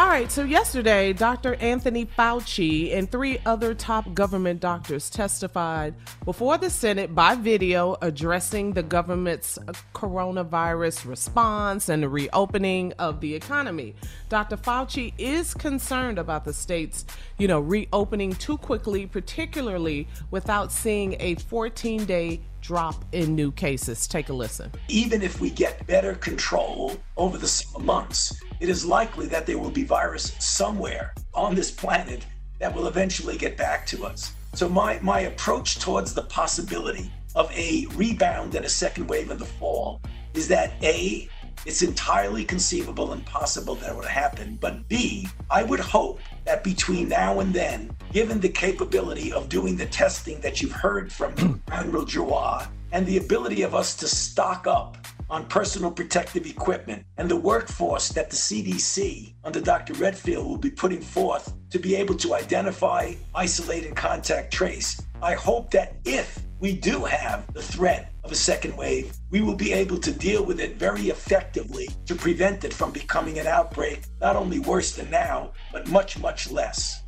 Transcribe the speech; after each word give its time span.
All 0.00 0.08
right, 0.08 0.32
so 0.32 0.44
yesterday, 0.44 1.12
Dr. 1.12 1.56
Anthony 1.56 2.06
Fauci 2.06 2.96
and 2.96 3.12
three 3.12 3.38
other 3.44 3.74
top 3.74 4.14
government 4.14 4.58
doctors 4.58 5.10
testified 5.10 5.94
before 6.24 6.56
the 6.56 6.70
Senate 6.70 7.14
by 7.14 7.34
video 7.34 7.98
addressing 8.00 8.72
the 8.72 8.82
government's 8.82 9.58
coronavirus 9.94 11.06
response 11.06 11.90
and 11.90 12.02
the 12.02 12.08
reopening 12.08 12.94
of 12.98 13.20
the 13.20 13.34
economy. 13.34 13.94
Dr. 14.30 14.56
Fauci 14.56 15.12
is 15.18 15.52
concerned 15.52 16.18
about 16.18 16.46
the 16.46 16.54
states, 16.54 17.04
you 17.36 17.46
know, 17.46 17.60
reopening 17.60 18.32
too 18.32 18.56
quickly, 18.56 19.04
particularly 19.04 20.08
without 20.30 20.72
seeing 20.72 21.14
a 21.20 21.34
14 21.34 22.06
day 22.06 22.40
drop 22.62 23.04
in 23.12 23.34
new 23.34 23.52
cases. 23.52 24.06
Take 24.06 24.30
a 24.30 24.32
listen. 24.32 24.72
Even 24.88 25.20
if 25.20 25.42
we 25.42 25.50
get 25.50 25.86
better 25.86 26.14
control 26.14 26.96
over 27.18 27.36
the 27.36 27.64
months, 27.80 28.40
it 28.60 28.68
is 28.68 28.84
likely 28.84 29.26
that 29.26 29.46
there 29.46 29.58
will 29.58 29.70
be 29.70 29.84
virus 29.84 30.36
somewhere 30.38 31.14
on 31.34 31.54
this 31.54 31.70
planet 31.70 32.24
that 32.58 32.74
will 32.74 32.86
eventually 32.86 33.36
get 33.36 33.56
back 33.56 33.86
to 33.86 34.04
us. 34.04 34.32
So 34.54 34.68
my, 34.68 34.98
my 35.00 35.20
approach 35.20 35.78
towards 35.78 36.12
the 36.12 36.22
possibility 36.22 37.10
of 37.34 37.50
a 37.52 37.86
rebound 37.94 38.54
and 38.54 38.64
a 38.64 38.68
second 38.68 39.08
wave 39.08 39.30
in 39.30 39.38
the 39.38 39.46
fall 39.46 40.00
is 40.34 40.46
that 40.48 40.72
A, 40.82 41.28
it's 41.66 41.82
entirely 41.82 42.44
conceivable 42.44 43.12
and 43.12 43.24
possible 43.24 43.74
that 43.76 43.90
it 43.90 43.96
would 43.96 44.04
happen. 44.04 44.58
But 44.60 44.88
B, 44.88 45.28
I 45.50 45.62
would 45.62 45.80
hope 45.80 46.20
that 46.44 46.64
between 46.64 47.08
now 47.08 47.40
and 47.40 47.54
then, 47.54 47.96
given 48.12 48.40
the 48.40 48.48
capability 48.48 49.32
of 49.32 49.48
doing 49.48 49.76
the 49.76 49.86
testing 49.86 50.40
that 50.40 50.60
you've 50.60 50.72
heard 50.72 51.12
from 51.12 51.62
Admiral 51.70 52.04
Giroir 52.04 52.66
and 52.92 53.06
the 53.06 53.18
ability 53.18 53.62
of 53.62 53.74
us 53.74 53.94
to 53.96 54.08
stock 54.08 54.66
up 54.66 54.98
on 55.30 55.46
personal 55.46 55.90
protective 55.90 56.46
equipment 56.46 57.04
and 57.16 57.30
the 57.30 57.36
workforce 57.36 58.08
that 58.10 58.30
the 58.30 58.36
CDC 58.36 59.34
under 59.44 59.60
Dr. 59.60 59.94
Redfield 59.94 60.46
will 60.46 60.58
be 60.58 60.70
putting 60.70 61.00
forth 61.00 61.52
to 61.70 61.78
be 61.78 61.94
able 61.94 62.16
to 62.16 62.34
identify, 62.34 63.14
isolate, 63.34 63.86
and 63.86 63.94
contact 63.94 64.52
trace, 64.52 65.00
I 65.22 65.34
hope 65.34 65.70
that 65.70 65.96
if 66.04 66.40
we 66.58 66.74
do 66.74 67.04
have 67.04 67.52
the 67.54 67.62
threat 67.62 68.12
of 68.24 68.32
a 68.32 68.34
second 68.34 68.76
wave, 68.76 69.16
we 69.30 69.40
will 69.40 69.54
be 69.54 69.72
able 69.72 69.98
to 69.98 70.12
deal 70.12 70.44
with 70.44 70.60
it 70.60 70.76
very 70.76 71.08
effectively 71.08 71.88
to 72.06 72.14
prevent 72.14 72.64
it 72.64 72.74
from 72.74 72.90
becoming 72.90 73.38
an 73.38 73.46
outbreak, 73.46 74.02
not 74.20 74.36
only 74.36 74.58
worse 74.58 74.96
than 74.96 75.10
now, 75.10 75.52
but 75.72 75.88
much, 75.88 76.18
much 76.18 76.50
less. 76.50 77.02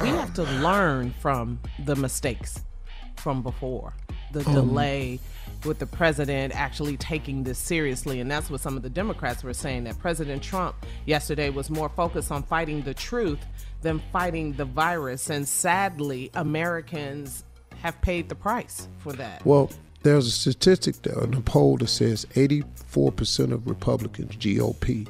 We 0.00 0.08
have 0.08 0.34
to 0.34 0.44
learn 0.44 1.14
from 1.20 1.58
the 1.84 1.96
mistakes 1.96 2.60
from 3.16 3.42
before, 3.42 3.94
the 4.32 4.44
um, 4.46 4.54
delay 4.54 5.20
with 5.64 5.78
the 5.78 5.86
president 5.86 6.54
actually 6.54 6.96
taking 6.96 7.44
this 7.44 7.58
seriously. 7.58 8.20
And 8.20 8.30
that's 8.30 8.50
what 8.50 8.60
some 8.60 8.76
of 8.76 8.82
the 8.82 8.90
Democrats 8.90 9.44
were 9.44 9.54
saying 9.54 9.84
that 9.84 9.98
President 9.98 10.42
Trump 10.42 10.74
yesterday 11.06 11.50
was 11.50 11.70
more 11.70 11.88
focused 11.88 12.30
on 12.30 12.42
fighting 12.42 12.82
the 12.82 12.94
truth 12.94 13.40
than 13.82 14.00
fighting 14.12 14.52
the 14.54 14.64
virus. 14.64 15.30
And 15.30 15.46
sadly, 15.46 16.30
Americans 16.34 17.44
have 17.80 18.00
paid 18.00 18.28
the 18.28 18.34
price 18.34 18.88
for 18.98 19.12
that. 19.14 19.44
Well, 19.44 19.70
there's 20.02 20.26
a 20.26 20.30
statistic 20.30 20.96
in 21.06 21.34
a 21.34 21.40
poll 21.40 21.76
that 21.78 21.88
says 21.88 22.26
84% 22.34 23.52
of 23.52 23.68
Republicans, 23.68 24.36
GOP, 24.36 25.08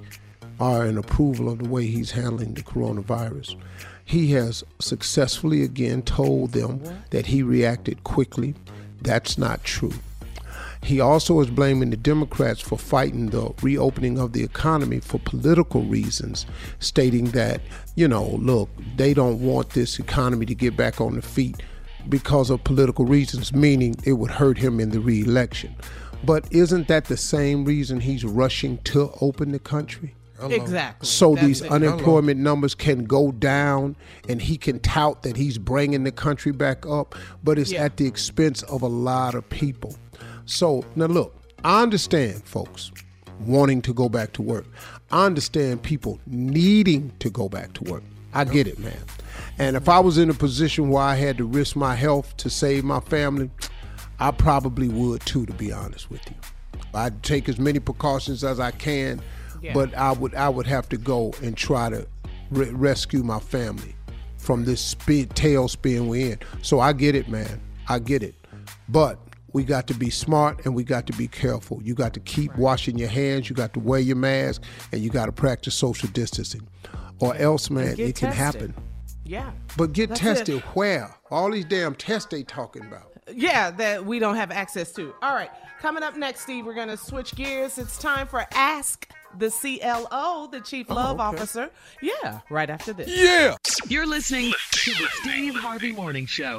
are 0.61 0.87
in 0.87 0.99
approval 0.99 1.51
of 1.51 1.59
the 1.59 1.69
way 1.69 1.87
he's 1.87 2.11
handling 2.11 2.55
the 2.55 2.63
coronavirus. 2.63 3.57
He 4.05 4.33
has 4.33 4.63
successfully 4.81 5.63
again 5.63 6.03
told 6.03 6.53
them 6.53 6.83
that 7.11 7.27
he 7.27 7.43
reacted 7.43 8.05
quickly. 8.05 8.55
That's 9.01 9.39
not 9.39 9.65
true. 9.65 9.95
He 10.83 11.01
also 11.01 11.41
is 11.41 11.49
blaming 11.49 11.91
the 11.91 11.97
Democrats 11.97 12.61
for 12.61 12.77
fighting 12.77 13.31
the 13.31 13.53
reopening 13.63 14.19
of 14.19 14.33
the 14.33 14.43
economy 14.43 14.99
for 15.01 15.19
political 15.21 15.83
reasons, 15.83 16.45
stating 16.81 17.27
that, 17.27 17.61
you 17.95 18.09
know, 18.09 18.25
look, 18.41 18.69
they 18.97 19.15
don't 19.15 19.41
want 19.41 19.71
this 19.71 19.99
economy 19.99 20.45
to 20.47 20.55
get 20.55 20.77
back 20.77 21.01
on 21.01 21.15
the 21.15 21.23
feet 21.23 21.63
because 22.09 22.51
of 22.51 22.65
political 22.65 23.05
reasons, 23.05 23.53
meaning 23.53 23.95
it 24.05 24.15
would 24.15 24.33
hurt 24.33 24.59
him 24.59 24.81
in 24.81 24.91
the 24.91 24.99
reelection. 24.99 25.75
But 26.25 26.53
isn't 26.53 26.89
that 26.89 27.07
the 27.07 27.17
same 27.17 27.65
reason 27.65 28.01
he's 28.01 28.25
rushing 28.25 28.79
to 28.79 29.13
open 29.21 29.53
the 29.53 29.59
country? 29.61 30.15
Hello. 30.37 30.55
Exactly. 30.57 31.07
So 31.07 31.35
That's 31.35 31.47
these 31.47 31.61
it. 31.61 31.71
unemployment 31.71 32.39
Hello. 32.39 32.51
numbers 32.51 32.75
can 32.75 33.05
go 33.05 33.31
down 33.31 33.95
and 34.29 34.43
he 34.43 34.57
can 34.57 34.81
tout 34.81 35.23
that 35.23 35.37
he's 35.37 35.59
bringing 35.59 36.03
the 36.03 36.11
country 36.11 36.51
back 36.51 36.85
up, 36.87 37.15
but 37.45 37.59
it's 37.59 37.71
yeah. 37.71 37.85
at 37.85 37.97
the 37.97 38.07
expense 38.09 38.63
of 38.65 38.83
a 38.83 38.89
lot 38.89 39.37
of 39.37 39.49
people. 39.51 39.95
So 40.47 40.85
now 40.97 41.07
look, 41.07 41.35
I 41.65 41.83
understand, 41.83 42.45
folks. 42.45 42.91
wanting 43.41 43.83
to 43.83 43.93
go 43.93 44.09
back 44.09 44.33
to 44.35 44.43
work. 44.43 44.67
I 45.11 45.27
understand 45.27 45.83
people 45.83 46.21
needing 46.27 47.13
to 47.19 47.31
go 47.31 47.49
back 47.49 47.73
to 47.75 47.85
work. 47.85 48.03
I 48.35 48.45
get 48.45 48.67
it, 48.67 48.79
man. 48.79 48.97
And 49.59 49.77
if 49.77 49.89
I 49.89 49.99
was 49.99 50.17
in 50.19 50.31
a 50.31 50.35
position 50.35 50.89
where 50.89 51.03
I 51.03 51.15
had 51.15 51.39
to 51.39 51.45
risk 51.45 51.77
my 51.77 51.95
health 51.95 52.37
to 52.39 52.49
save 52.51 52.85
my 52.85 53.01
family, 53.01 53.51
I 54.19 54.31
probably 54.31 54.89
would 54.89 55.21
too, 55.23 55.45
to 55.47 55.53
be 55.53 55.73
honest 55.73 56.11
with 56.11 56.23
you. 56.31 56.37
I'd 56.95 57.23
take 57.23 57.49
as 57.49 57.59
many 57.59 57.79
precautions 57.79 58.45
as 58.45 58.61
I 58.61 58.71
can, 58.71 59.21
yeah. 59.61 59.73
but 59.75 59.95
I 59.95 60.13
would 60.13 60.35
I 60.35 60.49
would 60.49 60.67
have 60.67 60.89
to 60.91 60.97
go 60.97 61.33
and 61.43 61.57
try 61.57 61.91
to 61.91 62.07
re- 62.51 62.71
rescue 62.71 63.23
my 63.23 63.39
family 63.41 63.95
from 64.37 64.65
this 64.65 64.81
spin, 64.81 65.27
tailspin 65.29 66.07
we're 66.09 66.33
in. 66.33 66.39
So 66.63 66.81
I 66.81 66.93
get 66.93 67.15
it, 67.15 67.29
man. 67.29 67.61
I 67.89 67.99
get 67.99 68.23
it. 68.23 68.35
But 68.89 69.19
we 69.53 69.65
got 69.65 69.87
to 69.89 69.95
be 69.95 70.11
smart 70.11 70.65
and 70.65 70.75
we 70.75 70.85
got 70.85 71.07
to 71.07 71.13
be 71.13 71.29
careful. 71.29 71.81
You 71.83 71.95
got 71.95 72.15
to 72.15 72.21
keep 72.21 72.57
washing 72.57 72.99
your 72.99 73.09
hands, 73.09 73.49
you 73.51 73.57
got 73.57 73.75
to 73.75 73.81
wear 73.81 74.01
your 74.01 74.17
mask, 74.17 74.63
and 74.93 75.01
you 75.01 75.11
got 75.11 75.27
to 75.27 75.33
practice 75.33 75.75
social 75.75 76.09
distancing. 76.11 76.67
Or 77.21 77.37
else, 77.37 77.71
man, 77.71 77.99
it 77.99 78.17
can 78.17 78.33
happen. 78.33 78.75
Yeah. 79.25 79.53
But 79.77 79.93
get 79.93 80.15
tested 80.15 80.57
it. 80.57 80.63
where? 80.75 81.15
All 81.31 81.51
these 81.51 81.65
damn 81.65 81.95
tests 81.95 82.29
they 82.31 82.43
talking 82.43 82.83
about. 82.85 83.13
Yeah, 83.33 83.71
that 83.73 84.05
we 84.05 84.19
don't 84.19 84.37
have 84.37 84.51
access 84.51 84.93
to. 84.93 85.15
All 85.23 85.35
right. 85.35 85.51
Coming 85.81 86.03
up 86.03 86.17
next, 86.17 86.41
Steve, 86.41 86.67
we're 86.67 86.75
going 86.75 86.89
to 86.89 86.97
switch 86.97 87.35
gears. 87.35 87.79
It's 87.79 87.97
time 87.97 88.27
for 88.27 88.47
Ask 88.53 89.09
the 89.39 89.51
CLO, 89.51 90.49
the 90.49 90.61
Chief 90.61 90.87
oh, 90.91 90.95
Love 90.95 91.21
okay. 91.21 91.23
Officer. 91.23 91.71
Yeah, 92.01 92.41
right 92.51 92.69
after 92.69 92.93
this. 92.93 93.09
Yeah. 93.09 93.57
You're 93.89 94.07
listening 94.07 94.53
to 94.73 94.91
the 94.91 95.09
Steve 95.21 95.55
Harvey 95.55 95.93
Morning 95.93 96.27
Show. 96.27 96.59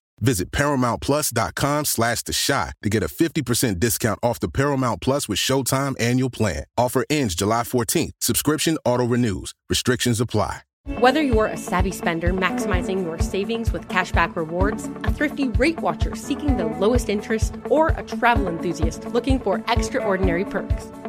Visit 0.21 0.51
ParamountPlus.com 0.51 1.85
slash 1.85 2.21
The 2.21 2.33
Chi 2.33 2.71
to 2.83 2.89
get 2.89 3.03
a 3.03 3.07
50% 3.07 3.79
discount 3.79 4.19
off 4.23 4.39
the 4.39 4.49
Paramount 4.49 5.01
Plus 5.01 5.27
with 5.27 5.39
Showtime 5.39 5.99
annual 5.99 6.29
plan. 6.29 6.63
Offer 6.77 7.05
ends 7.09 7.35
July 7.35 7.63
14th. 7.63 8.11
Subscription 8.21 8.77
auto-renews. 8.85 9.53
Restrictions 9.69 10.21
apply. 10.21 10.61
Whether 10.99 11.21
you're 11.21 11.45
a 11.45 11.57
savvy 11.57 11.91
spender 11.91 12.33
maximizing 12.33 13.03
your 13.03 13.19
savings 13.19 13.71
with 13.71 13.87
cashback 13.87 14.35
rewards, 14.35 14.85
a 15.03 15.13
thrifty 15.13 15.49
rate 15.49 15.79
watcher 15.79 16.15
seeking 16.15 16.57
the 16.57 16.65
lowest 16.65 17.07
interest, 17.07 17.55
or 17.69 17.89
a 17.89 18.03
travel 18.03 18.47
enthusiast 18.47 19.05
looking 19.05 19.39
for 19.39 19.63
extraordinary 19.67 20.43
perks, 20.43 20.91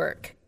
Work. 0.00 0.39